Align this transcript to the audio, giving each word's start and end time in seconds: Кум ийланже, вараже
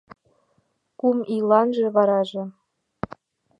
Кум 0.99 1.17
ийланже, 1.35 1.87
вараже 1.95 2.43